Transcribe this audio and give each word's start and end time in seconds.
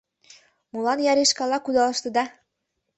Молан 0.71 0.99
яришкала 1.11 1.57
кудалыштыда? 1.61 2.23